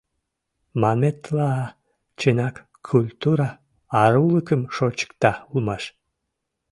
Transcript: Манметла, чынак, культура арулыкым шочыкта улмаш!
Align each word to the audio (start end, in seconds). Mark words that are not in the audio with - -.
Манметла, 0.81 1.51
чынак, 2.19 2.55
культура 2.87 3.49
арулыкым 4.01 4.61
шочыкта 4.75 5.31
улмаш! 5.51 5.83